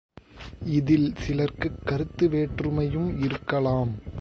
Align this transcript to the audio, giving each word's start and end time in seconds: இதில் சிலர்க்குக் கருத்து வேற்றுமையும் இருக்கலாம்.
இதில் 0.69 1.13
சிலர்க்குக் 1.17 1.77
கருத்து 1.85 2.27
வேற்றுமையும் 2.29 3.23
இருக்கலாம். 3.23 3.91